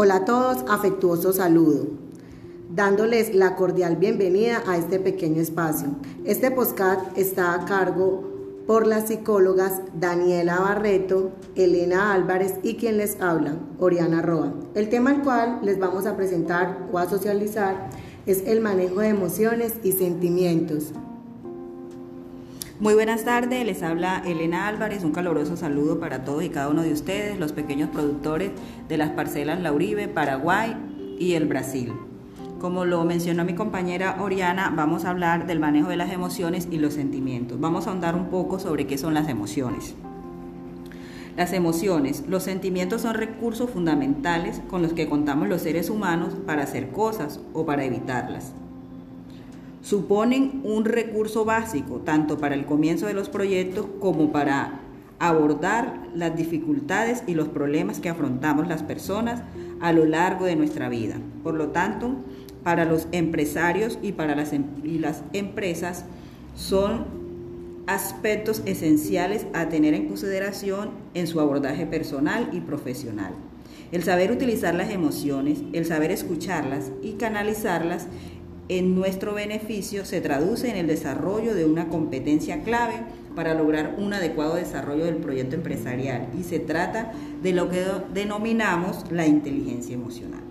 [0.00, 1.88] Hola a todos, afectuoso saludo,
[2.72, 5.88] dándoles la cordial bienvenida a este pequeño espacio.
[6.24, 8.22] Este podcast está a cargo
[8.64, 14.54] por las psicólogas Daniela Barreto, Elena Álvarez y quien les habla, Oriana Roa.
[14.76, 17.90] El tema al cual les vamos a presentar o a socializar
[18.24, 20.92] es el manejo de emociones y sentimientos.
[22.80, 26.82] Muy buenas tardes, les habla Elena Álvarez, un caluroso saludo para todos y cada uno
[26.82, 28.52] de ustedes, los pequeños productores
[28.88, 30.76] de las parcelas La Uribe, Paraguay
[31.18, 31.92] y el Brasil.
[32.60, 36.78] Como lo mencionó mi compañera Oriana, vamos a hablar del manejo de las emociones y
[36.78, 37.58] los sentimientos.
[37.58, 39.96] Vamos a ahondar un poco sobre qué son las emociones.
[41.36, 46.62] Las emociones, los sentimientos son recursos fundamentales con los que contamos los seres humanos para
[46.62, 48.52] hacer cosas o para evitarlas
[49.88, 54.80] suponen un recurso básico tanto para el comienzo de los proyectos como para
[55.18, 59.40] abordar las dificultades y los problemas que afrontamos las personas
[59.80, 61.16] a lo largo de nuestra vida.
[61.42, 62.16] Por lo tanto,
[62.62, 64.66] para los empresarios y para las, em-,
[65.32, 66.04] empresas
[66.54, 67.06] son
[67.86, 73.32] aspectos esenciales a tener en consideración en su abordaje personal y profesional.
[73.90, 78.06] El saber utilizar las emociones, el saber escucharlas y canalizarlas
[78.68, 82.94] en nuestro beneficio se traduce en el desarrollo de una competencia clave
[83.34, 89.04] para lograr un adecuado desarrollo del proyecto empresarial y se trata de lo que denominamos
[89.10, 90.42] la inteligencia emocional.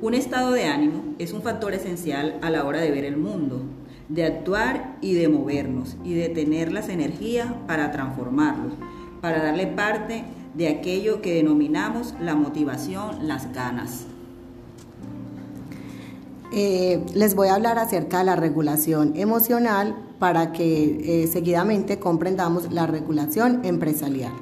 [0.00, 3.62] Un estado de ánimo es un factor esencial a la hora de ver el mundo,
[4.08, 8.74] de actuar y de movernos y de tener las energías para transformarlos,
[9.20, 10.24] para darle parte
[10.54, 14.06] de aquello que denominamos la motivación, las ganas.
[16.56, 22.70] Eh, les voy a hablar acerca de la regulación emocional para que eh, seguidamente comprendamos
[22.70, 24.32] la regulación empresarial.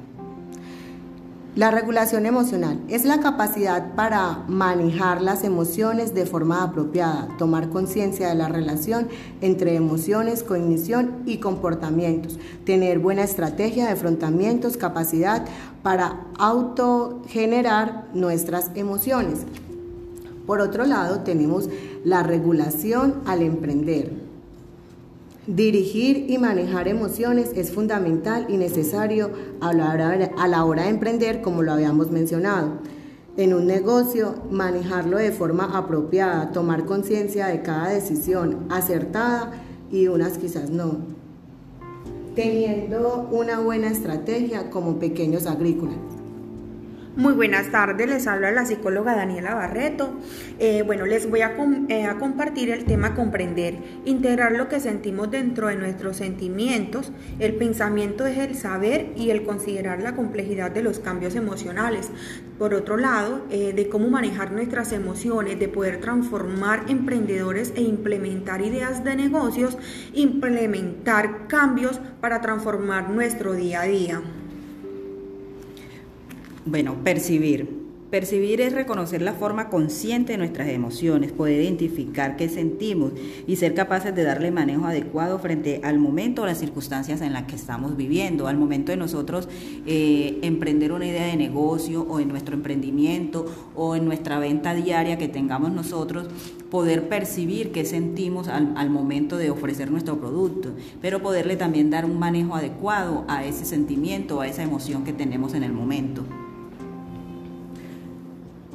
[1.55, 8.29] La regulación emocional es la capacidad para manejar las emociones de forma apropiada, tomar conciencia
[8.29, 9.07] de la relación
[9.41, 15.45] entre emociones, cognición y comportamientos, tener buena estrategia de afrontamientos, capacidad
[15.81, 19.39] para autogenerar nuestras emociones.
[20.45, 21.69] Por otro lado, tenemos
[22.03, 24.11] la regulación al emprender.
[25.47, 31.73] Dirigir y manejar emociones es fundamental y necesario a la, hora, de emprender, como lo
[31.73, 32.79] habíamos mencionado.
[33.35, 39.51] En un negocio, manejarlo de forma apropiada, tomar conciencia de cada decisión acertada
[39.91, 40.97] y unas quizás no.
[42.35, 46.12] Teniendo una buena estrategia como pequeños agrícolas.
[47.15, 50.19] Muy buenas tardes, les habla la psicóloga Daniela Barreto.
[50.57, 55.67] Eh, bueno, les voy eh, a, compartir el tema comprender, integrar lo que sentimos dentro
[55.67, 57.11] de nuestros sentimientos.
[57.37, 62.09] El pensamiento es el saber y el considerar la complejidad de los cambios emocionales.
[62.57, 68.63] Por otro lado, eh, de cómo manejar nuestras emociones, de poder transformar emprendedores e implementar
[68.63, 69.77] ideas de negocios,
[70.15, 74.23] implementar cambios para transformar nuestro día a día.
[76.65, 77.83] Bueno, percibir.
[78.09, 83.11] Percibir es reconocer la forma consciente de nuestras emociones, poder identificar qué sentimos
[83.47, 87.45] y ser capaces de darle manejo adecuado frente al momento o las circunstancias en las
[87.45, 89.49] que estamos viviendo, al momento de nosotros
[89.87, 95.17] eh, emprender una idea de negocio o en nuestro emprendimiento o en nuestra venta diaria
[95.17, 96.27] que tengamos nosotros,
[96.69, 100.69] poder percibir qué sentimos al, al momento de ofrecer nuestro producto,
[101.01, 105.55] pero poderle también dar un manejo adecuado a ese sentimiento, a esa emoción que tenemos
[105.55, 106.23] en el momento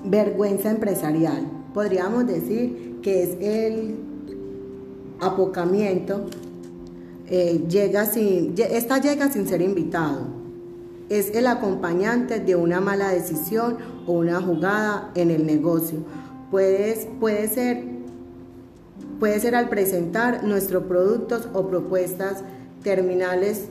[0.04, 1.46] vergüenza empresarial.
[1.74, 3.96] Podríamos decir que es el
[5.20, 6.26] apocamiento,
[7.26, 10.38] eh, llega sin, esta llega sin ser invitado.
[11.08, 16.00] Es el acompañante de una mala decisión o una jugada en el negocio.
[16.50, 16.94] Puede,
[17.48, 17.84] ser,
[19.18, 22.42] puede ser al presentar nuestros productos o propuestas
[22.82, 23.68] terminales,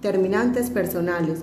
[0.00, 1.40] terminantes personales,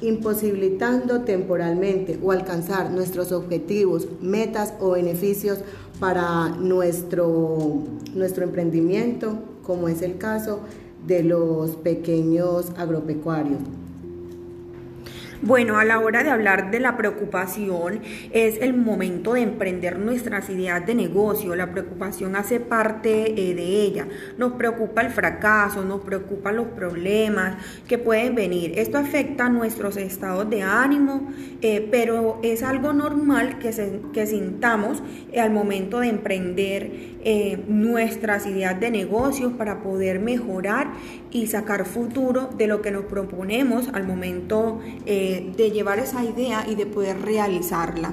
[0.00, 5.58] imposibilitando temporalmente o alcanzar nuestros objetivos, metas o beneficios
[5.98, 7.82] para nuestro,
[8.14, 10.60] nuestro emprendimiento, como es el caso
[11.06, 13.60] de los pequeños agropecuarios.
[15.40, 18.00] Bueno, a la hora de hablar de la preocupación
[18.32, 21.54] es el momento de emprender nuestras ideas de negocio.
[21.54, 24.08] La preocupación hace parte eh, de ella.
[24.36, 27.56] Nos preocupa el fracaso, nos preocupan los problemas
[27.86, 28.76] que pueden venir.
[28.80, 31.28] Esto afecta nuestros estados de ánimo,
[31.62, 33.70] eh, pero es algo normal que,
[34.12, 37.18] que sintamos eh, al momento de emprender
[37.68, 40.92] nuestras ideas de negocio para poder mejorar
[41.30, 44.80] y sacar futuro de lo que nos proponemos al momento
[45.56, 48.12] de llevar esa idea y de poder realizarla.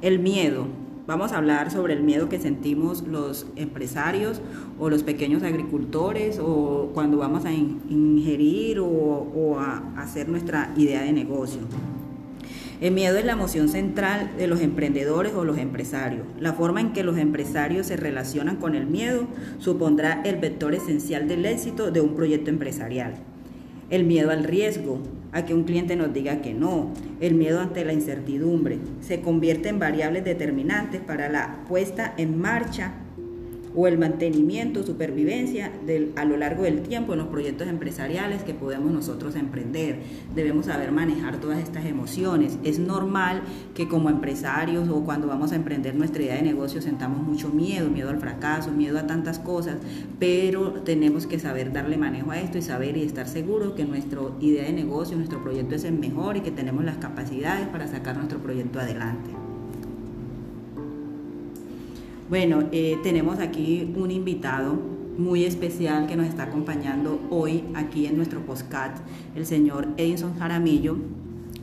[0.00, 0.66] El miedo.
[1.04, 4.40] Vamos a hablar sobre el miedo que sentimos los empresarios
[4.78, 11.02] o los pequeños agricultores o cuando vamos a ingerir o, o a hacer nuestra idea
[11.02, 11.62] de negocio.
[12.80, 16.26] El miedo es la emoción central de los emprendedores o los empresarios.
[16.40, 21.28] La forma en que los empresarios se relacionan con el miedo supondrá el vector esencial
[21.28, 23.14] del éxito de un proyecto empresarial.
[23.92, 25.00] El miedo al riesgo,
[25.32, 29.68] a que un cliente nos diga que no, el miedo ante la incertidumbre, se convierte
[29.68, 32.94] en variables determinantes para la puesta en marcha
[33.74, 38.54] o el mantenimiento, supervivencia del, a lo largo del tiempo en los proyectos empresariales que
[38.54, 40.00] podemos nosotros emprender.
[40.34, 42.58] Debemos saber manejar todas estas emociones.
[42.64, 43.42] Es normal
[43.74, 47.88] que como empresarios o cuando vamos a emprender nuestra idea de negocio sentamos mucho miedo,
[47.90, 49.76] miedo al fracaso, miedo a tantas cosas,
[50.18, 54.20] pero tenemos que saber darle manejo a esto y saber y estar seguros que nuestra
[54.40, 58.16] idea de negocio, nuestro proyecto es el mejor y que tenemos las capacidades para sacar
[58.16, 59.30] nuestro proyecto adelante.
[62.28, 64.74] Bueno, eh, tenemos aquí un invitado
[65.18, 68.96] muy especial que nos está acompañando hoy aquí en nuestro postcat,
[69.36, 70.96] el señor Edison Jaramillo.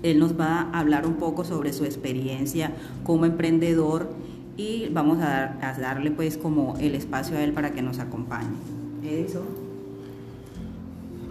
[0.03, 2.71] Él nos va a hablar un poco sobre su experiencia
[3.03, 4.09] como emprendedor
[4.55, 8.49] y vamos a, darle pues como el espacio a él para que nos acompañe.
[9.03, 9.43] Edison.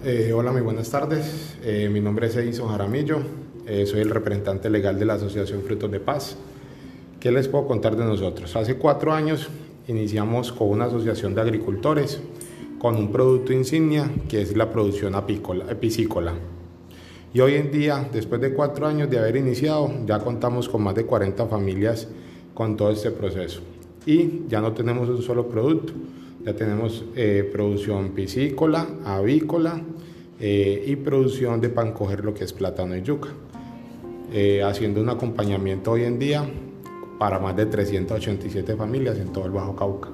[0.04, 1.56] Eh, hola, muy buenas tardes.
[1.62, 3.20] Eh, mi nombre es Edison Jaramillo.
[3.86, 6.36] soy el representante legal de la Asociación Frutos de Paz.
[7.20, 8.55] ¿Qué les puedo contar de nosotros?
[8.55, 9.49] Hace cuatro años
[9.88, 12.20] iniciamos con una asociación de agricultores
[12.79, 16.35] con un producto insignia que es la producción apícola, epicícola.
[17.35, 20.94] Y hoy en día, después de cuatro años de haber iniciado, ya contamos con más
[20.94, 22.06] de 40 familias
[22.55, 23.62] con todo este proceso.
[24.06, 25.94] Y ya no tenemos un solo producto,
[26.44, 29.82] ya tenemos eh, producción piscícola, avícola
[30.38, 33.31] eh, y producción de pan coger lo que es plátano y yuca.
[34.32, 36.49] Eh, haciendo un acompañamiento hoy en día
[37.19, 40.11] para más de 387 familias en todo el Bajo Cauca.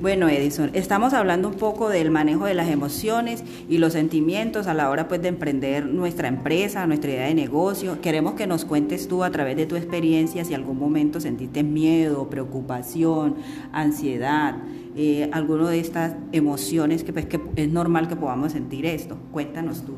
[0.00, 4.74] Bueno, Edison, estamos hablando un poco del manejo de las emociones y los sentimientos a
[4.74, 8.00] la hora pues de emprender nuestra empresa, nuestra idea de negocio.
[8.00, 12.30] Queremos que nos cuentes tú a través de tu experiencia si algún momento sentiste miedo,
[12.30, 13.38] preocupación,
[13.72, 14.54] ansiedad,
[14.96, 19.16] eh, alguna de estas emociones que, pues, que es normal que podamos sentir esto.
[19.32, 19.94] Cuéntanos tú.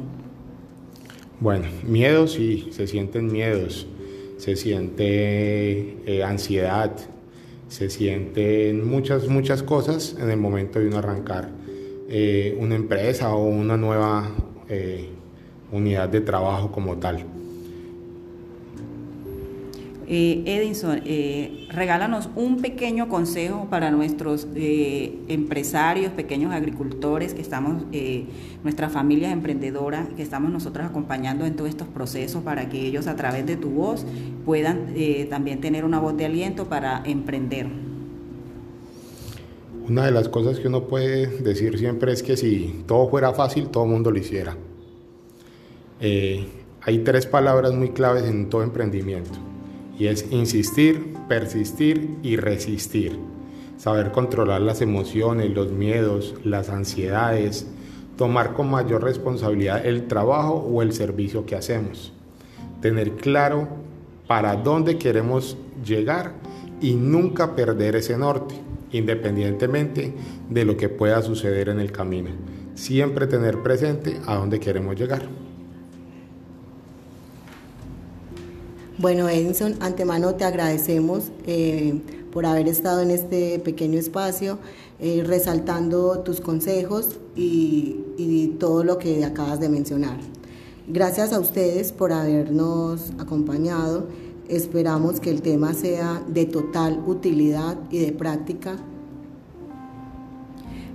[1.40, 3.86] Bueno, miedos sí, se sienten miedos
[4.40, 6.96] se siente eh, ansiedad,
[7.68, 11.50] se sienten muchas, muchas cosas en el momento de uno arrancar
[12.08, 14.30] eh, una empresa o una nueva
[14.70, 15.10] eh,
[15.70, 17.26] unidad de trabajo como tal.
[20.12, 27.84] Eh, Edison, eh, regálanos un pequeño consejo para nuestros eh, empresarios, pequeños agricultores, que estamos,
[28.64, 33.14] nuestras familias emprendedoras, que estamos nosotros acompañando en todos estos procesos para que ellos a
[33.14, 34.04] través de tu voz
[34.44, 34.92] puedan
[35.28, 37.68] también tener una voz de aliento para emprender.
[39.88, 43.68] Una de las cosas que uno puede decir siempre es que si todo fuera fácil,
[43.68, 44.56] todo el mundo lo hiciera.
[46.00, 49.49] hay tres palabras muy claves en todo emprendimiento
[50.00, 53.18] y es insistir, persistir y resistir.
[53.76, 57.66] Saber controlar las emociones, los miedos, las ansiedades,
[58.16, 62.14] tomar con mayor responsabilidad el trabajo o el servicio que hacemos.
[62.80, 63.68] Tener claro
[64.26, 66.32] para dónde queremos llegar
[66.80, 68.54] y nunca perder ese norte,
[68.92, 70.14] independientemente
[70.48, 72.30] de lo que pueda suceder en el camino.
[72.74, 75.28] Siempre tener presente a dónde queremos llegar.
[79.00, 84.58] Bueno, Edison, antemano te agradecemos eh, por haber estado en este pequeño espacio,
[84.98, 90.18] eh, resaltando tus consejos y, y todo lo que acabas de mencionar.
[90.86, 94.06] Gracias a ustedes por habernos acompañado.
[94.50, 98.76] Esperamos que el tema sea de total utilidad y de práctica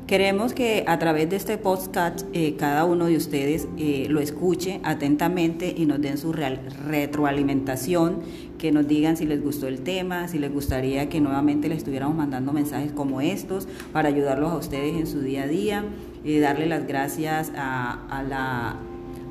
[0.08, 4.80] Queremos que a través de este podcast eh, cada uno de ustedes eh, lo escuche
[4.84, 8.20] atentamente y nos den su retroalimentación,
[8.60, 12.16] que nos digan si les gustó el tema, si les gustaría que nuevamente les estuviéramos
[12.16, 15.84] mandando mensajes como estos para ayudarlos a ustedes en su día a día,
[16.24, 18.76] y darle las gracias a, a la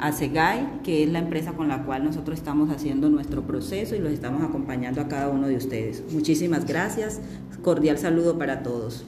[0.01, 4.01] a Segay, que es la empresa con la cual nosotros estamos haciendo nuestro proceso y
[4.01, 6.03] los estamos acompañando a cada uno de ustedes.
[6.13, 7.21] Muchísimas gracias,
[7.63, 9.07] cordial saludo para todos.